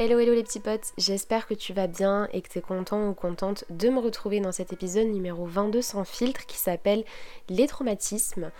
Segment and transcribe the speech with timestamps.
[0.00, 3.08] Hello hello les petits potes, j'espère que tu vas bien et que tu es content
[3.08, 7.02] ou contente de me retrouver dans cet épisode numéro 22 sans filtre qui s'appelle
[7.48, 8.52] Les traumatismes.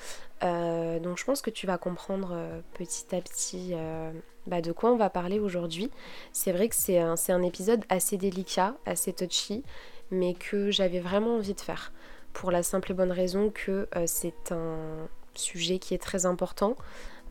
[0.42, 4.10] Euh, donc je pense que tu vas comprendre euh, petit à petit euh,
[4.48, 5.92] bah, de quoi on va parler aujourd'hui.
[6.32, 9.62] C'est vrai que c'est un, un, épisode assez délicat, assez touchy,
[10.10, 11.92] mais que j'avais vraiment envie de faire.
[12.32, 16.76] Pour la simple et bonne raison que c'est un sujet qui est très important.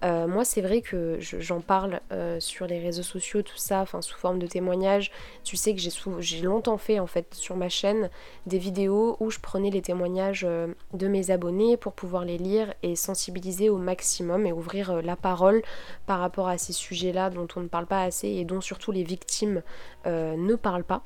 [0.04, 4.02] Euh, moi, c'est vrai que j'en parle euh, sur les réseaux sociaux, tout ça, enfin
[4.02, 5.12] sous forme de témoignages.
[5.44, 5.82] Tu sais que
[6.20, 8.10] j'ai longtemps fait en fait sur ma chaîne
[8.46, 12.74] des vidéos où je prenais les témoignages euh, de mes abonnés pour pouvoir les lire
[12.84, 15.62] et sensibiliser au maximum et ouvrir la parole
[16.06, 19.04] par rapport à ces sujets-là dont on ne parle pas assez et dont surtout les
[19.04, 19.62] victimes
[20.06, 21.04] ne parlent pas.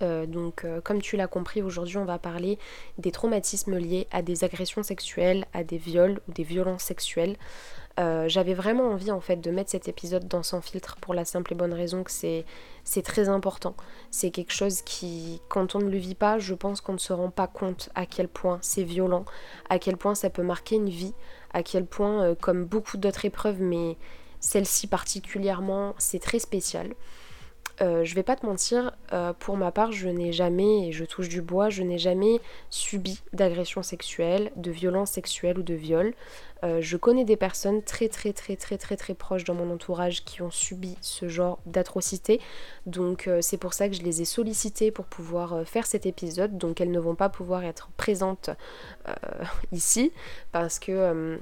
[0.00, 2.58] Donc comme tu l'as compris, aujourd'hui on va parler
[2.98, 7.36] des traumatismes liés à des agressions sexuelles, à des viols ou des violences sexuelles.
[8.00, 11.24] Euh, j'avais vraiment envie en fait de mettre cet épisode dans Sans filtre pour la
[11.24, 12.44] simple et bonne raison que c'est,
[13.02, 13.74] très important.
[14.10, 17.12] C'est quelque chose qui, quand on ne le vit pas, je pense qu'on ne se
[17.12, 19.24] rend pas compte à quel point c'est violent,
[19.68, 21.14] à quel point ça peut marquer une vie,
[21.52, 23.96] à quel point, euh, comme beaucoup d'autres épreuves, mais
[24.38, 26.94] celle-ci particulièrement, c'est très spécial.
[27.82, 31.04] Euh, je vais pas te mentir, euh, pour ma part, je n'ai jamais, et je
[31.04, 36.12] touche du bois, je n'ai jamais subi d'agression sexuelle, de violence sexuelle ou de viol.
[36.62, 40.26] Euh, je connais des personnes très très très très très très proches dans mon entourage
[40.26, 42.38] qui ont subi ce genre d'atrocité.
[42.84, 46.58] Donc c'est pour ça que je les ai sollicitées pour pouvoir faire cet épisode.
[46.58, 48.50] Donc elles ne vont pas pouvoir être présentes
[49.72, 50.12] ici
[50.52, 51.38] parce que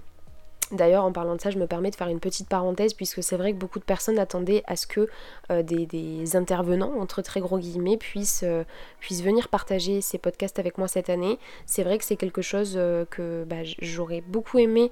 [0.71, 3.37] D'ailleurs, en parlant de ça, je me permets de faire une petite parenthèse puisque c'est
[3.37, 5.09] vrai que beaucoup de personnes attendaient à ce que
[5.51, 8.65] euh, des, intervenants, entre très gros guillemets, puissent, euh,
[9.01, 11.39] puissent, venir partager ces podcasts avec moi cette année.
[11.65, 14.91] C'est vrai que c'est quelque chose euh, que bah, j'aurais beaucoup aimé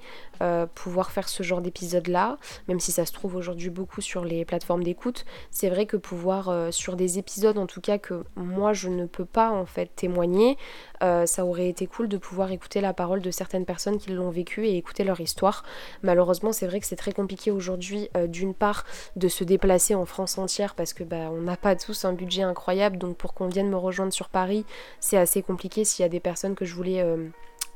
[0.75, 4.83] pouvoir faire ce genre d'épisode-là, même si ça se trouve aujourd'hui beaucoup sur les plateformes
[4.83, 5.25] d'écoute.
[5.49, 9.25] C'est vrai que pouvoir, sur des épisodes en tout cas que moi je ne peux
[9.25, 10.57] pas en fait témoigner,
[11.01, 14.67] ça aurait été cool de pouvoir écouter la parole de certaines personnes qui l'ont vécu
[14.67, 15.63] et écouter leur histoire.
[16.03, 18.85] Malheureusement, c'est vrai que c'est très compliqué aujourd'hui, euh, d'une part,
[19.15, 22.43] de se déplacer en France entière parce que bah, on n'a pas tous un budget
[22.43, 22.97] incroyable.
[22.97, 24.65] Donc pour qu'on vienne me rejoindre sur Paris,
[24.99, 27.27] c'est assez compliqué s'il y a des personnes que je voulais euh,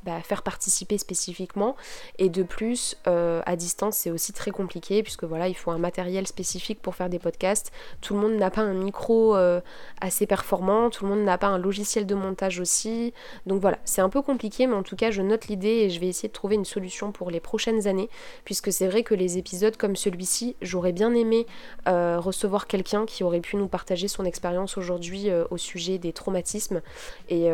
[0.04, 1.76] bah, faire participer spécifiquement.
[2.18, 5.78] Et de plus, euh, à distance, c'est aussi très compliqué puisque voilà, il faut un
[5.78, 7.72] matériel spécifique pour faire des podcasts.
[8.02, 9.62] Tout le monde n'a pas un micro euh,
[10.00, 13.14] assez performant, tout le monde n'a pas un logiciel de montage aussi.
[13.46, 16.00] Donc voilà, c'est un peu compliqué, mais en tout cas, je note l'idée et je
[16.00, 18.10] vais essayer de trouver une solution pour les prochaines années
[18.44, 21.46] puisque c'est vrai que les épisodes comme celui-ci, j'aurais bien aimé
[21.88, 26.82] euh, recevoir quelqu'un qui aurait pu nous partager son expérience aujourd'hui au sujet des traumatismes
[27.30, 27.50] et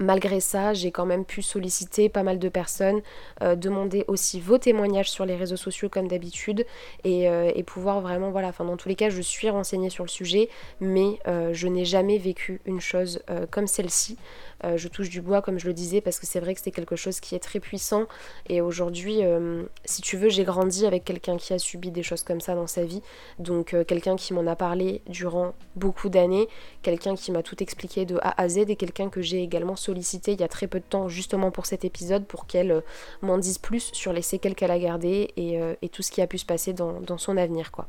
[0.00, 3.00] Malgré ça, j'ai quand même pu solliciter pas mal de personnes,
[3.42, 6.64] euh, demander aussi vos témoignages sur les réseaux sociaux comme d'habitude
[7.02, 10.08] et, euh, pouvoir vraiment, voilà, enfin dans tous les cas, je suis renseignée sur le
[10.08, 10.48] sujet,
[10.80, 13.20] mais euh, je n'ai jamais vécu une chose
[13.50, 14.16] comme celle-ci.
[14.64, 16.70] Euh, je touche du bois comme je le disais parce que c'est vrai que c'est
[16.70, 18.06] quelque chose qui est très puissant.
[18.48, 22.22] Et aujourd'hui euh, si tu veux j'ai grandi avec quelqu'un qui a subi des choses
[22.22, 23.02] comme ça dans sa vie.
[23.38, 26.48] Donc euh, quelqu'un qui m'en a parlé durant beaucoup d'années
[26.82, 30.32] quelqu'un qui m'a tout expliqué de A à Z et quelqu'un que j'ai également sollicité
[30.32, 32.82] il y a très peu de temps justement pour cet épisode pour qu'elle
[33.22, 36.38] m'en dise plus sur les séquelles qu'elle a gardées et, tout ce qui a pu
[36.38, 37.88] se passer dans, son avenir quoi.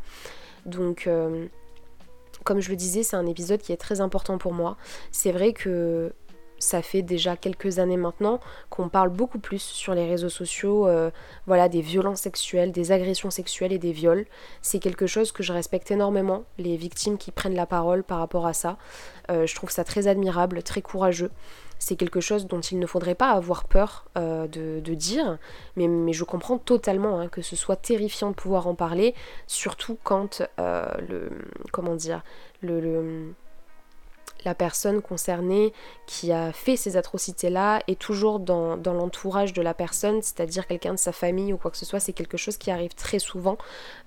[0.66, 1.07] Donc
[2.44, 4.78] comme je le disais, c'est un épisode qui est très important pour moi.
[5.12, 6.13] C'est vrai que
[6.59, 8.39] ça fait déjà quelques années maintenant
[8.69, 11.09] qu'on parle beaucoup plus sur les réseaux sociaux euh,
[11.47, 14.25] voilà, des violences sexuelles, des agressions sexuelles et des viols.
[14.61, 18.45] C'est quelque chose que je respecte énormément, les victimes qui prennent la parole par rapport
[18.45, 18.77] à ça.
[19.31, 21.31] Euh, je trouve ça très admirable, très courageux.
[21.81, 25.37] C'est quelque chose dont il ne faudrait pas avoir peur euh, de, dire,
[25.77, 29.15] mais, je comprends totalement hein, que ce soit terrifiant de pouvoir en parler,
[29.47, 31.29] surtout quand le.
[31.71, 32.21] Comment dire
[32.61, 33.33] le
[34.45, 35.73] la personne concernée
[36.05, 41.00] qui a fait ces atrocités-là est toujours dans, l'entourage de la personne, c'est-à-dire quelqu'un de
[41.00, 43.57] sa famille ou quoi que ce soit, c'est quelque chose qui arrive très souvent.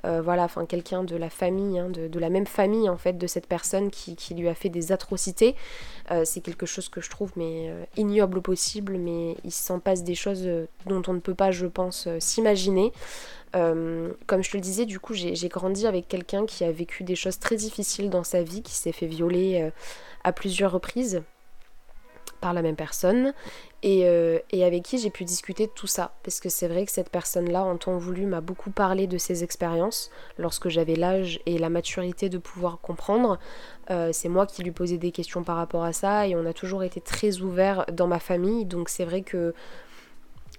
[0.04, 3.26] Euh, voilà, enfin quelqu'un de la famille, hein, de, la même famille en fait de
[3.26, 5.54] cette personne qui, lui a fait des atrocités.
[6.10, 10.02] Euh, c'est quelque chose que je trouve mais euh, ignoble possible, mais il s'en passe
[10.02, 10.48] des choses
[10.86, 12.92] dont on ne peut pas, je pense, s'imaginer.
[13.52, 17.16] comme je te le disais, du coup, j'ai grandi avec quelqu'un qui a vécu des
[17.16, 19.70] choses très difficiles dans sa vie, qui s'est fait violer
[20.24, 21.22] à plusieurs reprises
[22.42, 23.32] par la même personne.
[23.84, 26.12] Euh, et, avec qui j'ai pu discuter de tout ça.
[26.22, 29.42] Parce que c'est vrai que cette personne-là en temps voulu m'a beaucoup parlé de ses
[29.42, 30.10] expériences.
[30.38, 33.38] Lorsque j'avais l'âge et la maturité de pouvoir comprendre
[33.90, 36.28] euh, c'est moi qui lui posais des questions par rapport à ça.
[36.28, 38.66] Et on a toujours été très ouverts dans ma famille.
[38.66, 39.54] Donc c'est vrai que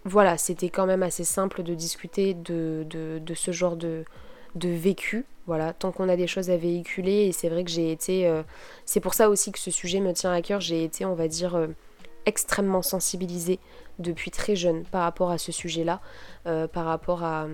[0.06, 4.04] voilà c'était quand même assez simple de discuter de, de ce genre de,
[4.56, 5.26] de vécu.
[5.46, 8.28] Voilà, tant qu'on a des choses à véhiculer, et c'est vrai que j'ai été.
[8.28, 8.44] Euh,
[8.86, 10.62] c'est pour ça aussi que ce sujet me tient à cœur.
[10.62, 11.68] J'ai été, on va dire, euh,
[12.26, 13.60] extrêmement sensibilisée
[14.00, 16.00] depuis très jeune par rapport à ce sujet-là,
[16.48, 17.48] euh, par rapport à,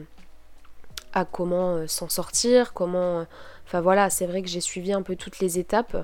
[1.31, 3.25] comment s'en sortir, comment.
[3.65, 5.97] Enfin voilà, c'est vrai que j'ai suivi un peu toutes les étapes,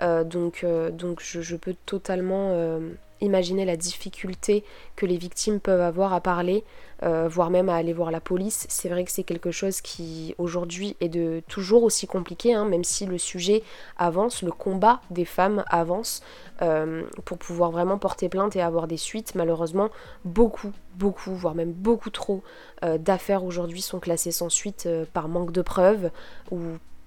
[0.00, 2.78] donc, donc je, peux totalement
[3.22, 4.64] imaginer la difficulté
[4.96, 6.64] que les victimes peuvent avoir à parler,
[7.02, 8.66] euh, voire même à aller voir la police.
[8.68, 12.84] C'est vrai que c'est quelque chose qui aujourd'hui est de toujours aussi compliqué, hein, même
[12.84, 13.62] si le sujet
[13.96, 16.22] avance, le combat des femmes avance
[16.60, 19.34] euh, pour pouvoir vraiment porter plainte et avoir des suites.
[19.34, 19.90] Malheureusement,
[20.24, 22.42] beaucoup, beaucoup, voire même beaucoup trop
[22.84, 26.10] euh, d'affaires aujourd'hui sont classées sans suite par manque de preuves
[26.50, 26.58] ou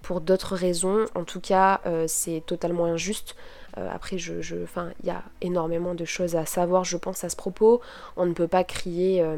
[0.05, 1.05] pour d'autres raisons.
[1.15, 3.35] En tout cas, c'est totalement injuste.
[3.77, 4.55] Euh, après, je, je,
[5.01, 7.81] il y a énormément de choses à savoir, je pense, à ce propos.
[8.15, 9.37] On ne peut pas crier euh,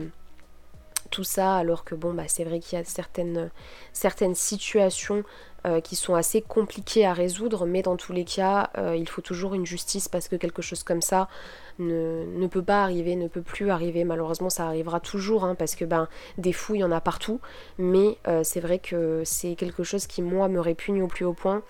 [1.10, 3.50] tout ça alors que bon bah c'est vrai qu'il y a certaines,
[3.94, 5.24] certaines situations
[5.66, 9.54] euh, qui sont assez compliquées à résoudre mais dans tous les cas il faut toujours
[9.54, 11.30] une justice parce que quelque chose comme ça
[11.80, 15.86] ne, peut pas arriver, ne peut plus arriver malheureusement ça arrivera toujours hein, parce que
[15.86, 16.08] ben
[16.38, 17.40] des fous il y en a partout
[17.78, 21.64] mais c'est vrai que c'est quelque chose qui moi me répugne au plus haut point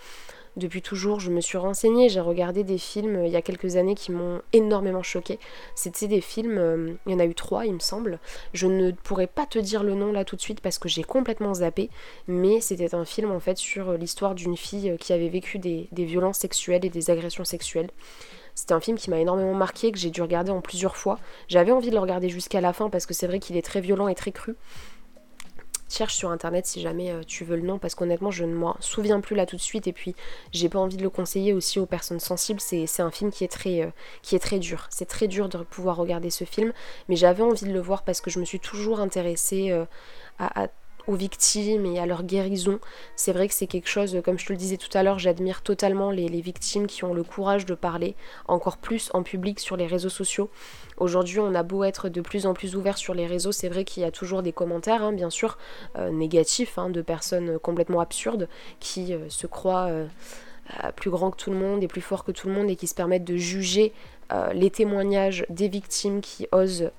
[0.57, 3.75] depuis toujours, je me suis renseignée, j'ai regardé des films euh, il y a quelques
[3.75, 5.39] années qui m'ont énormément choqué.
[5.75, 8.19] C'était des films, euh, il y en a eu trois il me semble.
[8.54, 11.04] Je ne pourrais pas te dire le nom là tout de suite parce que j'ai
[11.04, 11.92] complètement zappé,
[12.27, 15.88] mais c'était un film en fait sur euh, l'histoire d'une fille qui avait vécu des
[15.92, 17.92] violences sexuelles et des agressions sexuelles.
[18.57, 21.19] C'était un film qui m'a énormément marqué, que j'ai dû regarder en plusieurs fois.
[21.48, 23.81] J'avais envie de le regarder jusqu'à la fin parce que c'est vrai qu'il est très
[23.81, 24.56] violent et très cru.
[25.89, 28.75] Cherche sur internet si jamais euh, tu veux le nom parce qu'honnêtement je ne m'en
[28.80, 30.15] souviens plus là tout de suite et puis
[30.51, 32.59] j'ai pas envie de le conseiller aussi aux personnes sensibles.
[32.59, 33.92] C'est un film qui est, très, euh,
[34.24, 34.88] qui est très dur.
[34.89, 36.74] C'est très dur de pouvoir regarder ce film
[37.09, 39.86] mais j'avais envie de le voir parce que je me suis toujours intéressée euh,
[40.39, 40.68] à
[41.07, 42.80] aux victimes et à leur guérison.
[43.15, 45.62] C'est vrai que c'est quelque chose, comme je te le disais tout à l'heure, j'admire
[45.62, 48.15] totalement les, victimes qui ont le courage de parler
[48.48, 50.50] encore plus en public sur les réseaux sociaux.
[50.98, 53.83] Aujourd'hui, on a beau être de plus en plus ouvert sur les réseaux, c'est vrai
[53.83, 55.57] qu'il y a toujours des commentaires, hein, bien sûr,
[55.98, 58.48] euh, négatifs, hein, de personnes complètement absurdes
[58.80, 60.06] qui euh, se croient euh,
[60.95, 62.88] plus grands que tout le monde et plus forts que tout le monde et qui
[62.88, 63.94] se permettent de juger
[64.54, 66.92] les témoignages des victimes qui osent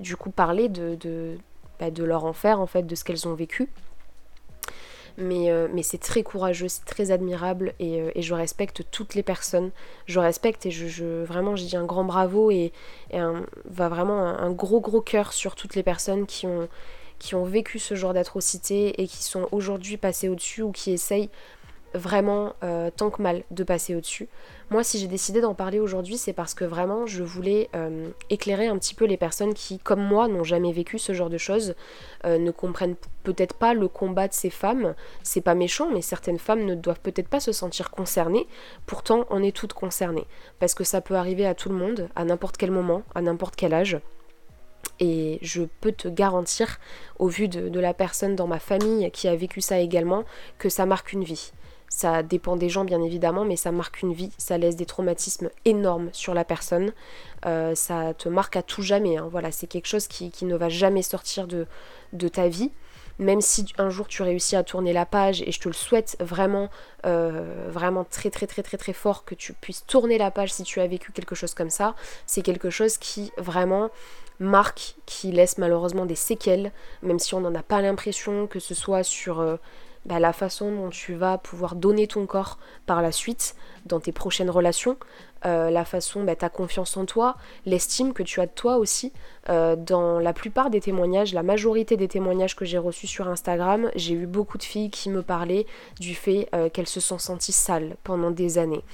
[0.00, 1.38] du coup parler de, de
[2.04, 3.68] leur enfer, en fait, de ce qu'elles ont vécu.
[5.18, 9.22] Mais, euh, mais c'est très courageux, c'est très admirable et, euh, je respecte toutes les
[9.22, 9.70] personnes.
[10.06, 12.72] Je respecte et je, vraiment je dis un grand bravo et,
[13.12, 16.68] un, va vraiment un, gros gros cœur sur toutes les personnes qui ont,
[17.18, 21.28] qui ont vécu ce genre d'atrocité et qui sont aujourd'hui passées au-dessus ou qui essayent
[21.94, 24.28] vraiment euh, tant que mal de passer au-dessus.
[24.70, 28.68] Moi, si j'ai décidé d'en parler aujourd'hui, c'est parce que vraiment, je voulais euh, éclairer
[28.68, 31.74] un petit peu les personnes qui, comme moi, n'ont jamais vécu ce genre de choses,
[32.24, 32.94] euh, ne comprennent
[33.24, 34.94] peut-être pas le combat de ces femmes.
[35.22, 38.46] C'est pas méchant, mais certaines femmes ne doivent peut-être pas se sentir concernées.
[38.86, 40.26] Pourtant, on est toutes concernées.
[40.60, 43.56] Parce que ça peut arriver à tout le monde, à n'importe quel moment, à n'importe
[43.56, 44.00] quel âge.
[45.00, 46.78] Et je peux te garantir,
[47.18, 50.24] au vu de, la personne dans ma famille qui a vécu ça également,
[50.58, 51.52] que ça marque une vie.
[51.92, 55.50] Ça dépend des gens bien évidemment, mais ça marque une vie, ça laisse des traumatismes
[55.64, 56.92] énormes sur la personne.
[57.46, 59.16] Euh, ça te marque à tout jamais.
[59.16, 59.28] Hein.
[59.30, 61.66] Voilà, c'est quelque chose qui, ne va jamais sortir de,
[62.28, 62.70] ta vie
[63.18, 66.16] même si un jour tu réussis à tourner la page et je te le souhaite
[66.20, 66.70] vraiment
[67.04, 70.62] euh, vraiment très très très très très fort que tu puisses tourner la page si
[70.62, 71.94] tu as vécu quelque chose comme ça
[72.26, 73.90] c'est quelque chose qui vraiment
[74.38, 76.72] marque qui laisse malheureusement des séquelles
[77.02, 79.58] même si on n'en a pas l'impression que ce soit sur euh,
[80.06, 83.54] bah, la façon dont tu vas pouvoir donner ton corps par la suite
[83.84, 84.96] dans tes prochaines relations,
[85.46, 89.12] euh, la façon, bah, ta confiance en toi, l'estime que tu as de toi aussi.
[89.48, 93.90] Euh, dans la plupart des témoignages, la majorité des témoignages que j'ai reçus sur Instagram,
[93.94, 95.66] j'ai eu beaucoup de filles qui me parlaient
[95.98, 98.84] du fait euh, qu'elles se sont senties sales pendant des années.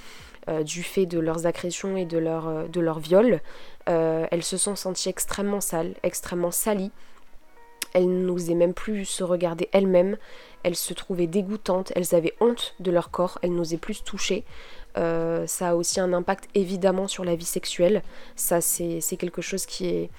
[0.65, 3.41] du fait de leurs agressions et de leur, de viol,
[3.87, 6.93] elles se sont senties extrêmement sales, extrêmement salies,
[7.97, 10.19] elles n'osaient même plus se regarder elles-mêmes,
[10.67, 14.45] elles se trouvaient dégoûtantes, elles avaient honte de leur corps, elles n'osaient plus se toucher.
[14.99, 18.03] Euh, ça a aussi un impact évidemment sur la vie sexuelle.
[18.35, 20.11] Ça, c'est quelque chose qui est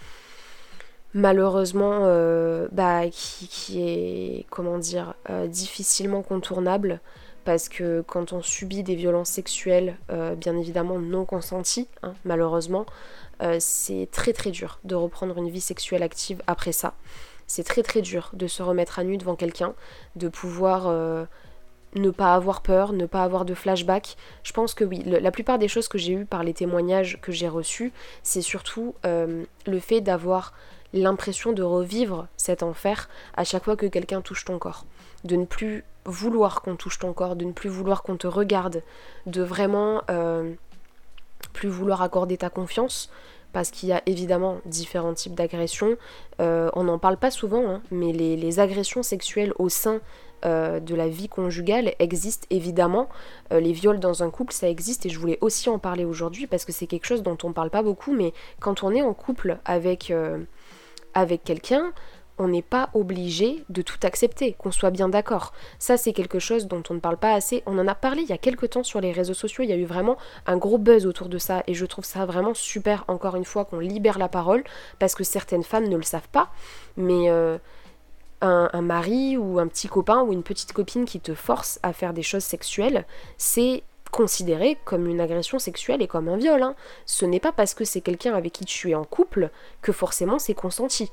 [1.13, 7.01] malheureusement euh, bah, qui, est comment dire euh, difficilement contournable
[7.43, 9.95] parce que quand on subit des violences sexuelles
[10.35, 12.85] bien évidemment non consenties hein, malheureusement
[13.59, 16.93] c'est très très dur de reprendre une vie sexuelle active après ça
[17.47, 19.73] c'est très très dur de se remettre à nu devant quelqu'un,
[20.15, 21.25] de pouvoir euh,
[21.95, 24.17] ne pas avoir peur, ne pas avoir de flashback.
[24.43, 27.31] Je pense que oui, la plupart des choses que j'ai eues par les témoignages que
[27.31, 27.91] j'ai reçus,
[28.23, 30.53] c'est surtout euh, le fait d'avoir
[30.93, 34.85] l'impression de revivre cet enfer à chaque fois que quelqu'un touche ton corps.
[35.23, 38.81] de ne plus vouloir qu'on touche ton corps, de ne plus vouloir qu'on te regarde,
[39.25, 40.53] de vraiment euh,
[41.53, 43.11] plus vouloir accorder ta confiance,
[43.53, 45.97] parce qu'il y a évidemment différents types d'agressions.
[46.41, 49.99] Euh, on n'en parle pas souvent, hein, mais les, agressions sexuelles au sein
[50.45, 53.09] euh, de la vie conjugale existent évidemment.
[53.51, 56.65] les viols dans un couple, ça existe et je voulais aussi en parler aujourd'hui parce
[56.65, 59.13] que c'est quelque chose dont on ne parle pas beaucoup, mais quand on est en
[59.13, 60.11] couple avec
[61.43, 61.93] quelqu'un,
[62.37, 65.53] on n'est pas obligé de tout accepter, qu'on soit bien d'accord.
[65.79, 67.63] Ça, c'est quelque chose dont on ne parle pas assez.
[67.65, 69.73] On en a parlé il y a quelques temps sur les réseaux sociaux, il y
[69.73, 73.05] a eu vraiment un gros buzz autour de ça, et je trouve ça vraiment super,
[73.07, 74.63] encore une fois, qu'on libère la parole,
[74.99, 76.51] parce que certaines femmes ne le savent pas,
[76.95, 77.57] mais euh,
[78.41, 82.13] un, mari ou un petit copain ou une petite copine qui te force à faire
[82.13, 83.05] des choses sexuelles,
[83.37, 86.61] c'est considéré comme une agression sexuelle et comme un viol.
[86.61, 86.75] Hein.
[87.05, 89.49] Ce n'est pas parce que c'est quelqu'un avec qui tu es en couple
[89.81, 91.11] que forcément c'est consenti.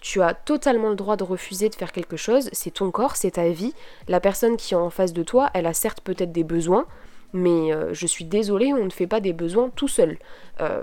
[0.00, 3.32] Tu as totalement le droit de refuser de faire quelque chose, c'est ton corps, c'est
[3.32, 3.74] ta vie.
[4.08, 6.86] La personne qui est en face de toi, elle a certes peut-être des besoins,
[7.32, 10.18] mais euh, je suis désolée, on ne fait pas des besoins tout seul.
[10.60, 10.82] Euh,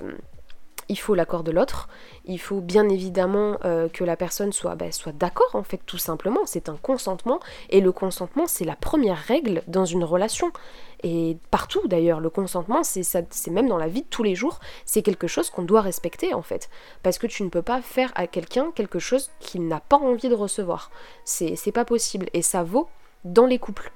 [0.93, 1.89] il faut l'accord de l'autre,
[2.25, 5.97] il faut bien évidemment euh, que la personne soit, bah, soit d'accord en fait tout
[5.97, 7.39] simplement, c'est un consentement.
[7.71, 10.51] Et le consentement c'est la première règle dans une relation.
[11.01, 14.59] Et partout d'ailleurs le consentement c'est c'est même dans la vie de tous les jours,
[14.85, 16.69] c'est quelque chose qu'on doit respecter en fait.
[17.01, 20.29] Parce que tu ne peux pas faire à quelqu'un quelque chose qu'il n'a pas envie
[20.29, 20.91] de recevoir,
[21.25, 22.29] c'est pas possible.
[22.33, 22.87] Et ça vaut
[23.25, 23.91] dans les couples.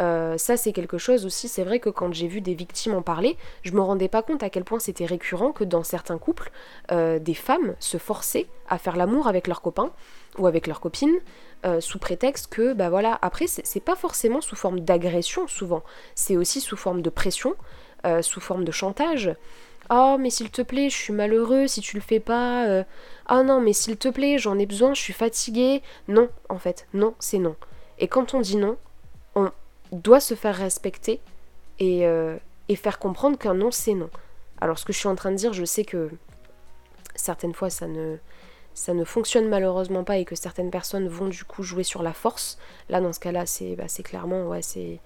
[0.00, 1.48] Euh, ça, c'est quelque chose aussi.
[1.48, 4.42] C'est vrai que quand j'ai vu des victimes en parler, je me rendais pas compte
[4.42, 6.50] à quel point c'était récurrent que dans certains couples,
[6.90, 9.92] euh, des femmes se forçaient à faire l'amour avec leurs copains
[10.38, 11.18] ou avec leurs copines
[11.64, 15.82] euh, sous prétexte que, bah voilà, après, c'est pas forcément sous forme d'agression souvent,
[16.14, 17.54] c'est aussi sous forme de pression,
[18.22, 19.32] sous forme de chantage.
[19.88, 22.84] Oh, mais s'il te plaît, je suis malheureux si tu le fais pas.
[23.26, 25.82] Ah non, mais s'il te plaît, j'en ai besoin, je suis fatiguée.
[26.08, 27.54] Non, en fait, non, c'est non.
[28.00, 28.76] Et quand on dit non,
[29.36, 29.52] on,
[29.92, 31.20] doit se faire respecter
[31.80, 32.36] euh,
[32.68, 34.10] et, faire comprendre qu'un non, c'est non.
[34.60, 36.10] Alors ce que je suis en train de dire, je sais que
[37.14, 38.16] certaines fois ça ne,
[38.74, 42.12] ça ne fonctionne malheureusement pas et que certaines personnes vont du coup jouer sur la
[42.12, 42.58] force.
[42.88, 45.00] Là, dans ce cas-là, c'est bah, clairement, ouais, c'est...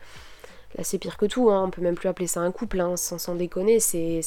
[0.76, 1.64] Là, c'est pire que tout, hein.
[1.64, 4.20] on peut même plus appeler ça un couple, hein, sans, sans déconner, c'est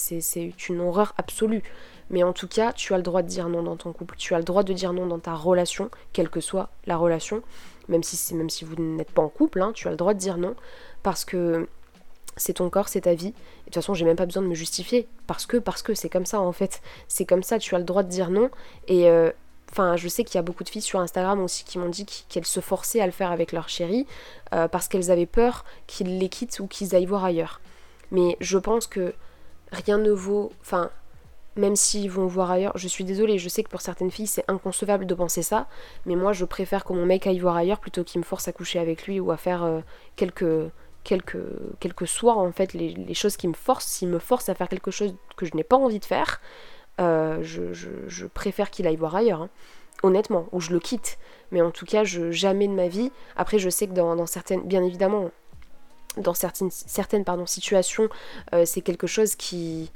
[0.70, 1.62] une horreur absolue.
[2.10, 4.34] Mais en tout cas, tu as le droit de dire non dans ton couple, tu
[4.34, 7.44] as le droit de dire non dans ta relation, quelle que soit la relation
[7.90, 10.20] même si, même si vous n'êtes pas en couple, hein, tu as le droit de
[10.20, 10.56] dire non,
[11.04, 11.68] parce que
[12.38, 13.28] c'est ton corps, c'est ta vie.
[13.28, 15.94] Et de toute façon, j'ai même pas besoin de me justifier, parce que parce que
[15.94, 16.82] c'est comme ça en fait.
[17.08, 18.50] C'est comme ça, tu as le droit de dire non.
[18.88, 19.32] Et euh,
[19.72, 22.06] enfin, je sais qu'il y a beaucoup de filles sur Instagram aussi qui m'ont dit
[22.06, 24.08] qu'elles se forçaient à le faire avec leur chéri
[24.54, 27.60] euh, parce qu'elles avaient peur qu'ils les quittent ou qu'ils aillent voir ailleurs.
[28.12, 29.14] Mais je pense que
[29.72, 30.52] rien ne vaut.
[30.62, 30.90] Enfin,
[31.60, 32.72] même s'ils vont voir ailleurs.
[32.76, 35.68] Je suis désolée, je sais que pour certaines filles c'est inconcevable de penser ça,
[36.06, 38.52] mais moi je préfère que mon mec aille voir ailleurs plutôt qu'il me force à
[38.52, 39.82] coucher avec lui ou à faire euh,
[40.16, 40.72] quelques,
[41.04, 41.38] quelques,
[41.80, 43.88] quelques soirs en fait, les, choses qui me forcent.
[43.88, 46.42] S'il me force à faire quelque chose que je n'ai pas envie de faire,
[47.00, 49.44] euh, je, préfère qu'il aille voir ailleurs.
[49.44, 49.50] Hein.
[50.02, 51.18] Honnêtement, ou je le quitte.
[51.52, 53.12] Mais en tout cas, je, jamais de ma vie.
[53.36, 55.30] Après, je sais que dans, certaines, bien évidemment,
[56.16, 58.08] dans certaines, certaines situations,
[58.54, 59.92] euh, c'est quelque chose qui,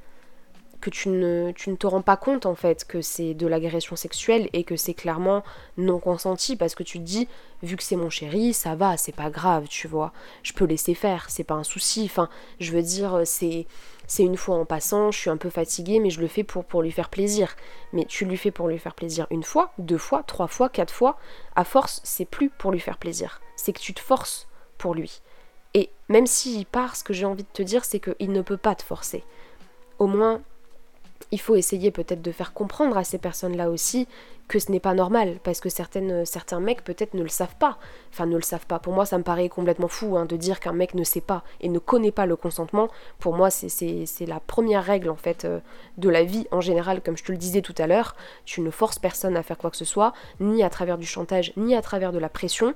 [0.84, 3.96] que tu ne, tu ne te rends pas compte en fait que c'est de l'agression
[3.96, 5.42] sexuelle et que c'est clairement
[5.78, 7.30] non consenti parce que tu te dis
[7.62, 10.12] vu que c'est mon chéri ça va c'est pas grave tu vois.
[10.44, 12.04] Je peux laisser faire c'est pas un souci.
[12.04, 12.28] Enfin
[12.60, 13.66] je veux dire c'est
[14.08, 16.66] c'est une fois en passant je suis un peu fatiguée mais je le fais pour,
[16.66, 17.56] pour lui faire plaisir.
[17.94, 20.94] Mais tu lui fais pour lui faire plaisir une fois deux fois trois fois quatre
[20.94, 21.18] fois
[21.56, 23.40] à force c'est plus pour lui faire plaisir.
[23.56, 25.22] C'est que tu te forces pour lui.
[25.76, 28.58] Et même s'il part ce que j'ai envie de te dire c'est qu'il ne peut
[28.58, 29.24] pas te forcer.
[29.98, 30.42] Au moins
[31.32, 34.08] il faut essayer peut-être de faire comprendre à ces personnes-là aussi
[34.48, 37.78] que ce n'est pas normal, parce que certaines, certains mecs peut-être ne le savent pas.
[38.12, 38.80] Enfin, ne le savent pas.
[38.80, 41.44] Pour moi, ça me paraît complètement fou hein, de dire qu'un mec ne sait pas
[41.62, 42.90] et ne connaît pas le consentement.
[43.20, 45.60] Pour moi, c'est la première règle en fait euh,
[45.98, 48.16] de la vie en général, comme je te le disais tout à l'heure.
[48.46, 51.54] Tu ne forces personne à faire quoi que ce soit, ni à travers du chantage,
[51.58, 52.74] ni à travers de la pression.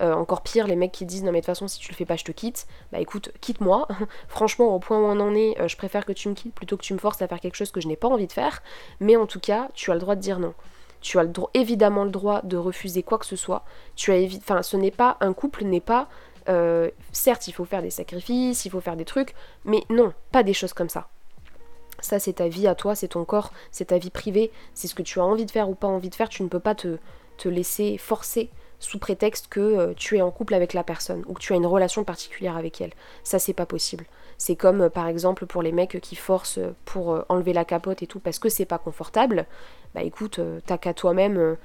[0.00, 1.96] Euh, encore pire, les mecs qui disent non mais de toute façon si tu le
[1.96, 2.66] fais pas je te quitte.
[2.92, 3.88] Bah écoute, quitte-moi.
[4.28, 6.76] Franchement, au point où on en est, euh, je préfère que tu me quittes plutôt
[6.76, 8.62] que tu me forces à faire quelque chose que je n'ai pas envie de faire.
[9.00, 10.54] Mais en tout cas, tu as le droit de dire non.
[11.00, 11.24] Tu as
[11.54, 13.64] évidemment le droit de refuser quoi que ce soit.
[13.94, 16.08] Tu as enfin, ce n'est pas un couple n'est pas
[16.48, 20.42] euh, certes, il faut faire des sacrifices, il faut faire des trucs, mais non, pas
[20.42, 21.08] des choses comme ça.
[22.00, 24.94] Ça, c'est ta vie à toi, c'est ton corps, c'est ta vie privée, c'est ce
[24.94, 26.28] que tu as envie de faire ou pas envie de faire.
[26.28, 26.98] Tu ne peux pas te,
[27.36, 31.34] te laisser forcer sous prétexte que euh, tu es en couple avec la personne ou
[31.34, 32.92] que tu as une relation particulière avec elle.
[33.24, 34.06] Ça, c'est pas possible.
[34.38, 38.06] C'est comme euh, par exemple pour les mecs qui forcent pour enlever la capote et
[38.06, 39.46] tout parce que c'est pas confortable.
[39.94, 41.56] Bah écoute, t'as qu'à toi-même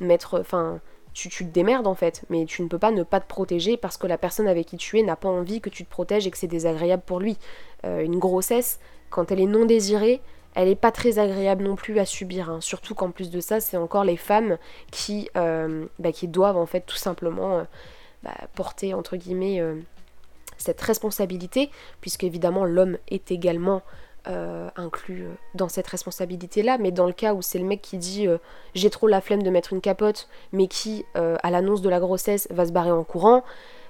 [0.00, 0.38] mettre.
[0.40, 0.80] Enfin,
[1.26, 3.96] tu, te démerdes en fait, mais tu ne peux pas ne pas te protéger parce
[3.96, 6.30] que la personne avec qui tu es n'a pas envie que tu te protèges et
[6.30, 7.36] que c'est désagréable pour lui.
[7.84, 8.78] Euh, une grossesse,
[9.10, 10.20] quand elle est non désirée,
[10.54, 12.50] elle n'est pas très agréable non plus à subir.
[12.50, 12.60] Hein.
[12.60, 14.58] Surtout qu'en plus de ça, c'est encore les femmes
[14.90, 17.64] qui, euh, bah, qui doivent en fait tout simplement euh,
[18.22, 19.60] bah, porter entre guillemets
[20.58, 23.82] cette responsabilité, puisque évidemment l'homme est également
[24.28, 27.96] euh, inclus euh, dans cette responsabilité-là, mais dans le cas où c'est le mec qui
[27.96, 28.36] dit euh,
[28.74, 32.46] j'ai trop la flemme de mettre une capote, mais qui, à l'annonce de la grossesse,
[32.50, 33.42] va se barrer en courant,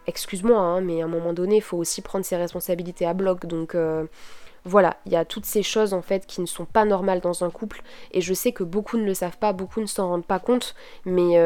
[0.07, 3.47] excuse-moi, hein, mais à un moment donné, il faut aussi prendre ses responsabilités à bloc.
[3.47, 3.75] Donc
[4.65, 7.45] voilà, il y a toutes ces choses en fait qui ne sont pas normales dans
[7.45, 10.27] un couple, et je sais que beaucoup ne le savent pas, beaucoup ne s'en rendent
[10.27, 10.75] pas compte,
[11.05, 11.38] mais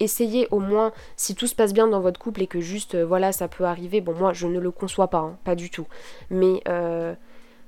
[0.00, 3.32] essayez au moins, si tout se passe bien dans votre couple et que juste, voilà,
[3.32, 5.86] ça peut arriver, bon moi je ne le conçois pas, hein, pas du tout,
[6.30, 6.62] mais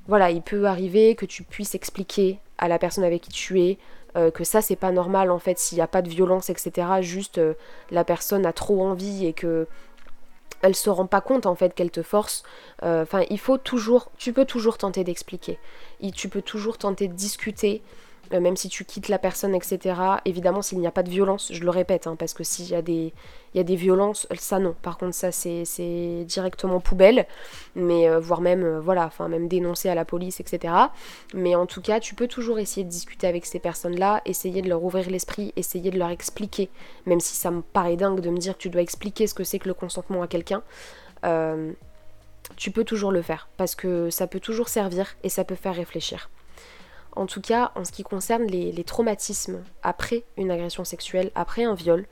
[0.09, 3.79] voilà, il peut arriver que tu puisses expliquer à la personne avec qui tu es
[4.17, 6.87] euh, que ça c'est pas normal en fait s'il n'y a pas de violence etc.
[7.01, 7.53] Juste euh,
[7.91, 9.67] la personne a trop envie et que
[10.63, 12.43] elle se rend pas compte en fait qu'elle te force.
[12.83, 15.59] Euh, enfin, il faut toujours, tu peux toujours tenter d'expliquer.
[16.15, 17.83] Tu peux toujours tenter de discuter
[18.35, 20.01] euh, même si tu quittes la personne, etc.
[20.25, 22.75] Évidemment, s'il n'y a pas de violence, je le répète, hein, parce que s'il y,
[22.75, 23.15] a des,
[23.55, 24.75] y a des violences, ça non.
[24.83, 27.27] Par contre, ça c'est directement poubelle,
[27.75, 30.75] mais euh, voire même, euh, voilà, enfin même dénoncer à la police, etc.
[31.35, 34.69] Mais en tout cas, tu peux toujours essayer de discuter avec ces personnes-là, essayer de
[34.69, 36.69] leur ouvrir l'esprit, essayer de leur expliquer,
[37.07, 39.45] même si ça me paraît dingue de me dire que tu dois expliquer ce que
[39.45, 40.63] c'est que le consentement à quelqu'un.
[42.57, 45.75] tu peux toujours le faire, parce que ça peut toujours servir et ça peut faire
[45.75, 46.29] réfléchir.
[47.17, 51.75] En tout cas, en ce qui concerne les, traumatismes après une agression sexuelle, après un
[51.75, 52.07] viol,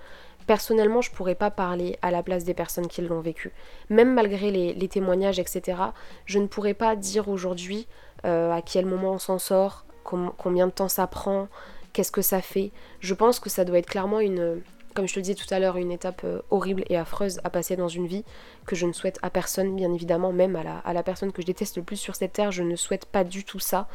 [0.47, 3.53] personnellement, je pourrais pas parler à la place des personnes qui l'ont vécu.
[3.91, 5.79] Même malgré les, témoignages, etc.,
[6.25, 7.87] je ne pourrais pas dire aujourd'hui
[8.25, 11.49] euh, à quel moment on s'en sort, combien de temps ça prend,
[11.93, 12.73] qu'est-ce que ça fait.
[13.01, 14.63] Je pense que ça doit être clairement une,
[14.97, 17.51] comme je te le disais tout à l'heure, une étape euh, horrible et affreuse à
[17.51, 18.25] passer dans une vie
[18.67, 21.77] que je ne souhaite à personne, bien évidemment, même à la, personne que je déteste
[21.77, 23.89] le plus sur cette terre, je ne souhaite pas du tout ça.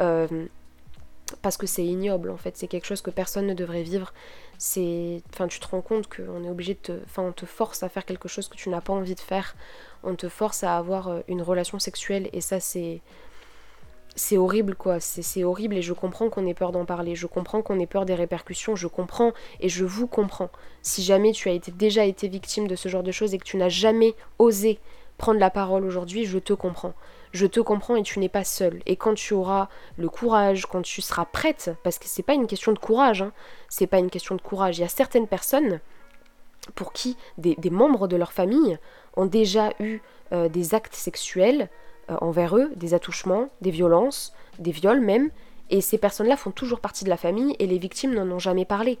[0.00, 0.46] Euh,
[1.40, 4.12] parce que c'est ignoble en fait, c'est quelque chose que personne ne devrait vivre.
[4.58, 7.82] C'est, enfin, tu te rends compte qu'on est obligé de te, enfin, on te force
[7.82, 9.56] à faire quelque chose que tu n'as pas envie de faire.
[10.04, 13.00] On te force à avoir euh, une relation sexuelle et ça c'est,
[14.14, 17.62] c'est horrible quoi, c'est horrible et je comprends qu'on ait peur d'en parler, je comprends
[17.62, 20.50] qu'on ait peur des répercussions, je comprends et je vous comprends.
[20.82, 23.44] Si jamais tu as été, déjà été victime de ce genre de choses et que
[23.44, 24.78] tu n'as jamais osé
[25.16, 26.94] prendre la parole aujourd'hui, je te comprends.
[27.32, 28.82] Je te comprends et tu n'es pas seule.
[28.86, 32.46] Et quand tu auras le courage, quand tu seras prête, parce que c'est pas une
[32.46, 33.32] question de courage, hein,
[33.68, 34.78] c'est pas une question de courage.
[34.78, 35.80] Il y a certaines personnes
[36.74, 38.78] pour qui des, membres de leur famille
[39.16, 40.00] ont déjà eu
[40.32, 41.68] euh, des actes sexuels
[42.08, 45.30] envers eux, des attouchements, des violences, des viols même,
[45.70, 48.64] et ces personnes-là font toujours partie de la famille et les victimes n'en ont jamais
[48.66, 48.98] parlé.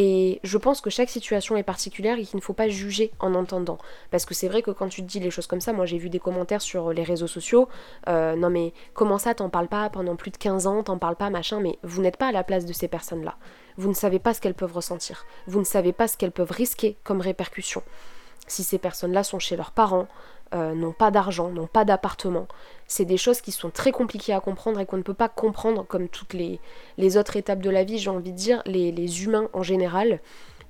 [0.00, 3.34] Et je pense que chaque situation est particulière et qu'il ne faut pas juger en
[3.34, 3.78] entendant.
[4.10, 5.98] Parce que c'est vrai que quand tu te dis les choses comme ça, moi j'ai
[5.98, 7.68] vu des commentaires sur les réseaux sociaux,
[8.08, 11.16] euh, non mais comment ça t'en parles pas pendant plus de 15 ans, t'en parles
[11.16, 13.36] pas machin, mais vous n'êtes pas à la place de ces personnes-là.
[13.76, 15.26] Vous ne savez pas ce qu'elles peuvent ressentir.
[15.46, 17.82] Vous ne savez pas ce qu'elles peuvent risquer comme répercussion.
[18.46, 20.06] Si ces personnes-là sont chez leurs parents,
[20.54, 22.46] euh, n'ont pas d'argent, n'ont pas d'appartement.
[22.86, 25.84] C'est des choses qui sont très compliquées à comprendre et qu'on ne peut pas comprendre
[25.86, 26.58] comme toutes les,
[27.18, 30.20] autres étapes de la vie, j'ai envie de dire, les, humains en général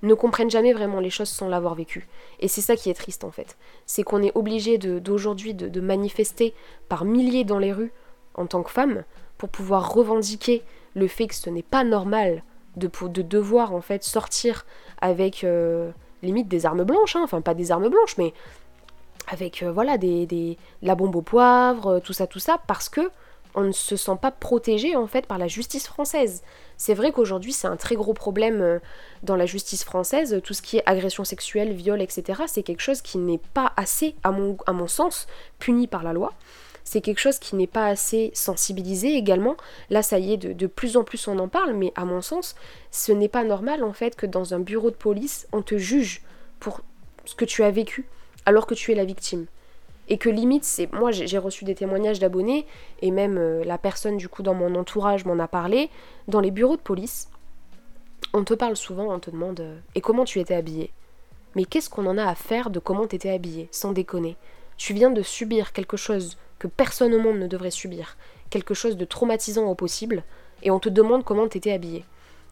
[0.02, 2.08] ne comprennent jamais vraiment les choses sans l'avoir vécu.
[2.40, 3.56] Et c'est ça qui est triste en fait.
[3.86, 6.54] C'est qu'on est obligé d'aujourd'hui de, manifester
[6.88, 7.92] par milliers dans les rues
[8.34, 9.04] en tant que femme
[9.36, 10.64] pour pouvoir revendiquer
[10.94, 12.42] le fait que ce n'est pas normal
[12.76, 14.66] de, de, devoir en fait sortir
[15.00, 17.22] avec euh, limite des armes blanches, hein.
[17.22, 18.32] enfin pas des armes blanches, mais
[19.28, 23.10] avec euh, voilà des, la bombe au poivre, euh, tout ça, tout ça, parce que
[23.54, 26.42] on ne se sent pas protégé en fait par la justice française.
[26.76, 28.78] C'est vrai qu'aujourd'hui c'est un très gros problème euh,
[29.22, 32.42] dans la justice française, tout ce qui est agression sexuelle, viol, etc.
[32.46, 35.26] C'est quelque chose qui n'est pas assez, à mon, à mon sens,
[35.58, 36.32] puni par la loi.
[36.84, 39.56] C'est quelque chose qui n'est pas assez sensibilisé également.
[39.90, 42.22] Là, ça y est, de, de, plus en plus on en parle, mais à mon
[42.22, 42.54] sens,
[42.90, 46.22] ce n'est pas normal en fait que dans un bureau de police, on te juge
[46.60, 46.80] pour
[47.26, 48.08] ce que tu as vécu
[48.48, 49.44] alors que tu es la victime.
[50.08, 50.90] Et que limite, c'est.
[50.90, 52.66] Moi, j'ai reçu des témoignages d'abonnés,
[53.02, 55.90] et même euh, la personne, du coup, dans mon entourage m'en a parlé.
[56.28, 57.28] Dans les bureaux de police,
[58.32, 60.94] on te parle souvent, on te demande euh, Et comment tu étais habillée?
[61.56, 63.68] Mais qu'est-ce qu'on en a à faire de comment t'étais habillée?
[63.70, 64.38] Sans déconner.
[64.78, 68.16] Tu viens de subir quelque chose que personne au monde ne devrait subir,
[68.48, 70.22] quelque chose de traumatisant au possible,
[70.62, 72.06] et on te demande comment t'étais habillée.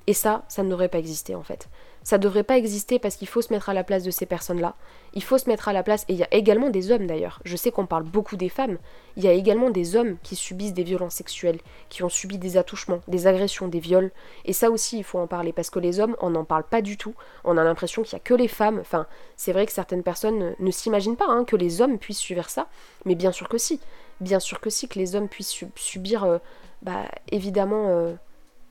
[0.06, 1.70] Et ça, ça ne devrait pas exister en fait.
[2.06, 4.76] Ça devrait pas exister parce qu'il faut se mettre à la place de ces personnes-là.
[5.14, 7.40] Il faut se mettre à la place, et il y a également des hommes d'ailleurs.
[7.44, 8.78] Je sais qu'on parle beaucoup des femmes.
[9.16, 12.58] Il y a également des hommes qui subissent des violences sexuelles, qui ont subi des
[12.58, 14.12] attouchements, des agressions, des viols.
[14.44, 16.80] Et ça aussi, il faut en parler parce que les hommes, on n'en parle pas
[16.80, 17.16] du tout.
[17.42, 18.78] On a l'impression qu'il y a que les femmes.
[18.78, 22.50] Enfin, c'est vrai que certaines personnes ne s'imaginent pas hein, que les hommes puissent subir
[22.50, 22.68] ça,
[23.04, 23.80] mais bien sûr que si.
[24.20, 26.38] Bien sûr que si, que les hommes puissent subir, euh,
[26.82, 27.88] bah, évidemment.
[27.88, 28.14] Euh,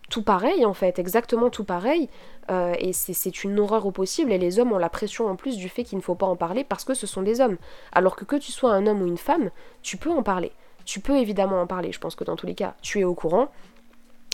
[0.10, 2.10] tout pareil en fait, exactement tout pareil.
[2.52, 4.32] Euh, et c'est une horreur au possible.
[4.32, 6.36] Et les hommes ont la pression en plus du fait qu'il ne faut pas en
[6.36, 7.58] parler parce que ce sont des hommes.
[7.92, 9.50] Alors que que tu sois un homme ou une femme,
[9.82, 10.52] tu peux en parler.
[10.86, 11.92] Tu peux évidemment en parler.
[11.92, 13.50] Je pense que dans tous les cas, tu es au courant.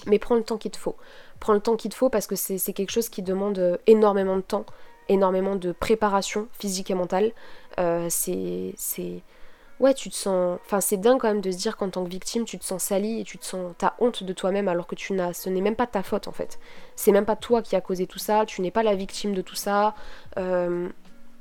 [0.08, 0.96] Mais prends le temps qu'il te faut.
[1.40, 4.36] Prends le temps qu'il te faut parce que c'est quelque chose qui demande euh, énormément
[4.36, 4.66] de temps,
[5.10, 7.32] énormément de préparation physique et mentale.
[7.80, 8.74] Euh, c'est
[9.82, 10.60] ouais, tu te sens.
[10.64, 12.84] Enfin, c'est dingue quand même de se dire qu'en tant que victime, tu te sens
[12.84, 13.74] sali et tu te sens.
[13.78, 15.34] T'as honte de toi-même alors que tu n'as.
[15.34, 16.60] Ce n'est même pas ta faute en fait.
[16.96, 19.42] C'est même pas toi qui a causé tout ça, tu n'es pas la victime de
[19.42, 19.96] tout ça.
[20.38, 20.88] Euh,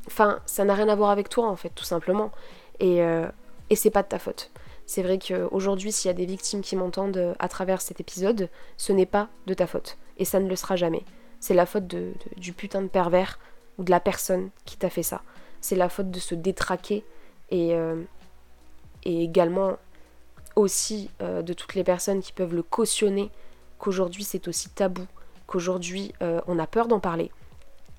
[0.06, 2.32] enfin, ça n'a rien à voir avec toi en fait, tout simplement.
[2.80, 3.28] Et, euh,
[3.68, 4.50] et c'est pas de ta faute.
[4.86, 8.48] C'est vrai qu'aujourd'hui, s'il y a des victimes qui m'entendent euh, à travers cet épisode,
[8.76, 9.98] ce n'est pas de ta faute.
[10.16, 11.04] Et ça ne le sera jamais.
[11.40, 13.38] C'est la faute de, du putain de pervers
[13.78, 15.22] ou de la personne qui t'a fait ça.
[15.60, 17.04] C'est la faute de se détraquer
[17.50, 17.74] et,
[19.04, 19.76] et également
[20.56, 23.30] aussi euh, de toutes les personnes qui peuvent le cautionner,
[23.78, 25.06] qu'aujourd'hui c'est aussi tabou,
[25.46, 27.30] qu'aujourd'hui euh, on a peur d'en parler,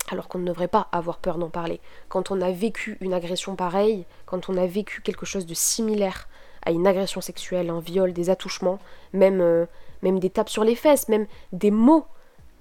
[0.09, 1.79] alors qu'on ne devrait pas avoir peur d'en parler.
[2.09, 6.27] Quand on a vécu une agression pareille, quand on a vécu quelque chose de similaire
[6.63, 8.79] à une agression sexuelle, un viol, des attouchements,
[9.13, 9.65] même, euh,
[10.03, 12.05] des tapes sur les fesses, même des mots,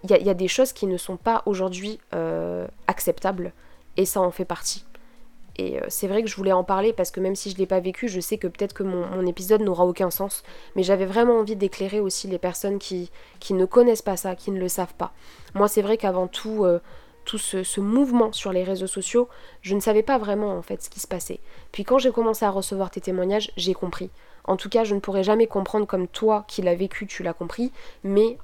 [0.02, 2.00] il y, a des choses qui ne sont pas aujourd'hui
[2.86, 3.52] acceptables,
[3.98, 4.86] et ça en fait partie.
[5.56, 7.60] Et euh, c'est vrai que je voulais en parler parce que même si je ne
[7.60, 10.42] l'ai pas vécu, je sais que peut-être que mon, épisode n'aura aucun sens.
[10.76, 14.50] Mais j'avais vraiment envie d'éclairer aussi les personnes qui, qui ne connaissent pas ça, qui
[14.50, 15.12] ne le savent pas.
[15.54, 16.80] Moi, c'est vrai qu'avant tout, euh,
[17.24, 19.28] tout ce, mouvement sur les réseaux sociaux,
[19.62, 21.40] je ne savais pas vraiment en fait ce qui se passait.
[21.72, 24.10] Puis quand j'ai commencé à recevoir tes témoignages, j'ai compris.
[24.44, 27.34] En tout cas, je ne pourrais jamais comprendre comme toi qui l'as vécu, tu l'as
[27.34, 28.38] compris, mais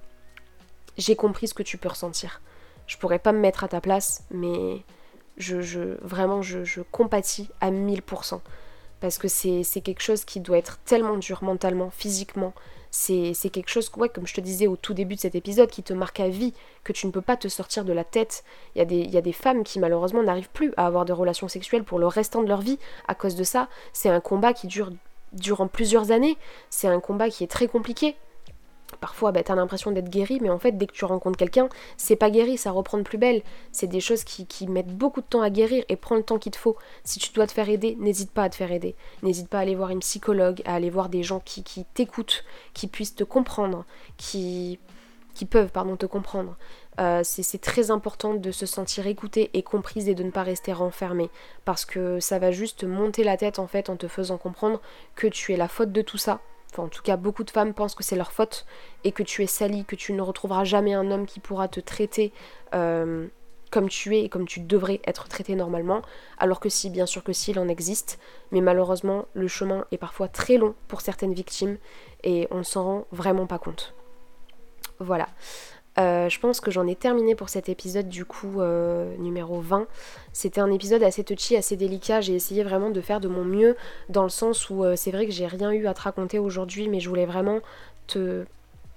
[0.99, 2.41] j'ai compris ce que tu peux ressentir.
[2.87, 4.83] Je pourrais pas me mettre à ta place, mais
[5.37, 8.41] je, vraiment, je, compatis à 1000%.
[9.01, 12.55] Parce que c'est quelque chose qui doit être tellement dur mentalement, physiquement.
[12.91, 15.83] C'est quelque chose, ouais, comme je te disais au tout début de cet épisode, qui
[15.83, 18.43] te marque à vie, que tu ne peux pas te sortir de la tête.
[18.75, 21.05] Il y, a des, il y a des femmes qui malheureusement n'arrivent plus à avoir
[21.05, 23.69] de relations sexuelles pour le restant de leur vie à cause de ça.
[23.93, 24.91] C'est un combat qui dure
[25.33, 26.39] durant plusieurs années.
[26.71, 28.17] C'est un combat qui est très compliqué.
[29.01, 32.17] Parfois, bah, t'as l'impression d'être guéri, mais en fait, dès que tu rencontres quelqu'un, c'est
[32.17, 33.43] pas guéri, ça reprend de plus belle.
[33.73, 36.53] C'est des choses qui, mettent beaucoup de temps à guérir et prends le temps qu'il
[36.53, 36.77] te faut.
[37.05, 38.95] Si tu dois te faire aider, n'hésite pas à te faire aider.
[39.23, 41.63] N'hésite pas à aller voir une psychologue, à aller voir des gens qui,
[41.95, 42.45] t'écoutent,
[42.75, 43.85] qui puissent te comprendre,
[44.17, 44.79] qui,
[45.35, 46.57] qui peuvent pardon, te comprendre.
[46.99, 50.73] Euh, c'est très important de se sentir écoutée et comprise et de ne pas rester
[50.73, 51.29] renfermée
[51.67, 54.81] parce que ça va juste monter la tête en fait en te faisant comprendre
[55.15, 56.41] que tu es la faute de tout ça
[56.79, 58.67] en tout cas, beaucoup de femmes pensent que c'est leur faute
[59.05, 61.81] et que tu es sali, que tu ne retrouveras jamais un homme qui pourra te
[61.81, 62.33] traiter
[62.75, 63.27] euh,
[63.71, 66.03] comme tu es et comme tu devrais être traité normalement.
[66.39, 68.19] Alors que si, bien sûr que si, il en existe.
[68.53, 71.79] Mais malheureusement, le chemin est parfois très long pour certaines victimes
[72.23, 73.95] et on ne s'en rend vraiment pas compte.
[74.99, 75.29] Voilà.
[75.99, 79.87] Euh, je pense que j'en ai terminé pour cet épisode du coup euh, numéro 20.
[80.33, 82.21] C'était un épisode assez touchy, assez délicat.
[82.21, 83.77] J'ai essayé vraiment de faire de mon mieux
[84.09, 86.89] dans le sens où euh, c'est vrai que j'ai rien eu à te raconter aujourd'hui,
[86.89, 87.61] mais je voulais vraiment
[88.07, 88.45] te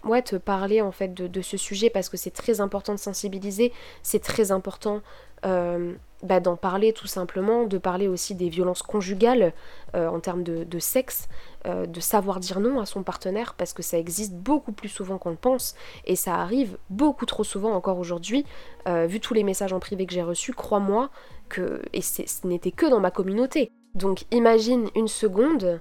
[0.04, 3.74] ouais, te parler en fait de, ce sujet parce que c'est très important de sensibiliser,
[4.04, 5.02] c'est très important
[5.44, 9.54] bah, d'en parler tout simplement, de parler aussi des violences conjugales
[9.96, 11.30] euh, en termes de, sexe,
[11.66, 15.18] euh, de savoir dire non à son partenaire parce que ça existe beaucoup plus souvent
[15.18, 15.76] qu'on le pense
[16.06, 18.46] et ça arrive beaucoup trop souvent encore aujourd'hui.
[18.86, 21.10] vu tous les messages en privé que j'ai reçus, crois-moi
[21.48, 23.72] que et ce n'était que dans ma communauté.
[23.96, 25.80] Donc imagine une seconde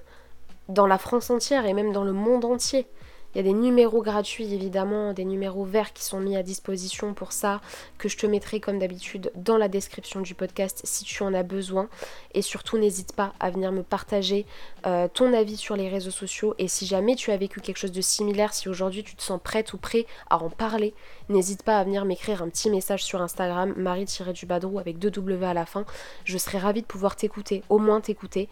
[0.69, 2.87] dans la France entière et même dans le monde entier.
[3.33, 7.13] Il y a des numéros gratuits évidemment, des numéros verts qui sont mis à disposition
[7.13, 7.61] pour ça,
[7.99, 11.43] que je te mettrai comme d'habitude dans la description du podcast si tu en as
[11.43, 11.89] besoin.
[12.33, 14.47] Et surtout n'hésite pas à venir me partager
[14.87, 16.55] euh, ton avis sur les réseaux sociaux.
[16.57, 19.39] Et si jamais tu as vécu quelque chose de similaire, si aujourd'hui tu te sens
[19.43, 20.95] prête ou prêt à en parler,
[21.29, 25.53] n'hésite pas à venir m'écrire un petit message sur Instagram, marie-du-badrou avec deux W à
[25.53, 25.85] la fin.
[26.25, 28.49] Je serai ravie de pouvoir t'écouter, au moins t'écouter.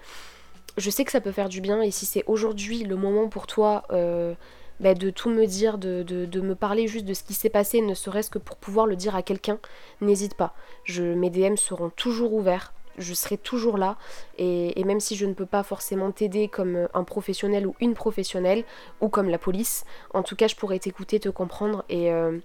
[0.77, 3.47] Je sais que ça peut faire du bien et si c'est aujourd'hui le moment pour
[3.47, 3.83] toi...
[3.89, 4.35] Euh,
[4.79, 7.93] bah, de tout me dire, de, me parler juste de ce qui s'est passé, ne
[7.93, 9.59] serait-ce que pour pouvoir le dire à quelqu'un,
[10.01, 10.53] n'hésite pas.
[10.97, 13.97] Mes DM seront toujours ouverts, je serai toujours là,
[14.37, 18.63] et, même si je ne peux pas forcément t'aider comme un professionnel ou une professionnelle,
[19.01, 22.39] ou comme la police, en tout cas je pourrais t'écouter, te comprendre, euh,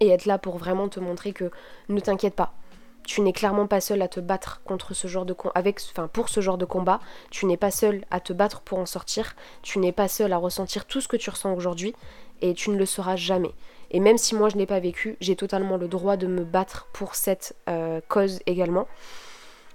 [0.00, 1.50] et être là pour vraiment te montrer que
[1.88, 2.54] ne t'inquiète pas.
[3.06, 6.28] Tu n'es clairement pas seul à te battre contre ce genre de avec enfin pour
[6.28, 9.78] ce genre de combat, tu n'es pas seul à te battre pour en sortir, tu
[9.78, 11.94] n'es pas seul à ressentir tout ce que tu ressens aujourd'hui
[12.40, 13.52] et tu ne le seras jamais.
[13.90, 16.88] Et même si moi je n'ai pas vécu, j'ai totalement le droit de me battre
[16.92, 18.88] pour cette euh, cause également.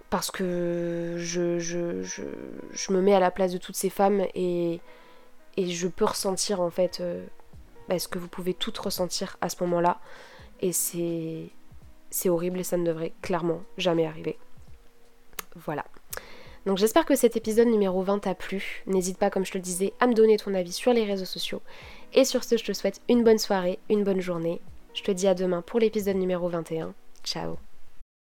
[0.09, 4.81] Parce que je, je, me mets à la place de toutes ces femmes et,
[5.55, 7.23] et je peux ressentir en fait euh,
[7.87, 9.99] bah, ce que vous pouvez toutes ressentir à ce moment-là.
[10.61, 11.49] Et c'est,
[12.09, 14.37] c'est horrible et ça ne devrait clairement jamais arriver.
[15.55, 15.85] Voilà.
[16.65, 18.83] Donc j'espère que cet épisode numéro 20 t'a plu.
[18.85, 21.25] N'hésite pas, comme je te le disais, à me donner ton avis sur les réseaux
[21.25, 21.61] sociaux.
[22.13, 24.61] Et sur ce, je te souhaite une bonne soirée, une bonne journée.
[24.93, 26.93] Je te dis à demain pour l'épisode numéro 21.
[27.23, 27.68] Ciao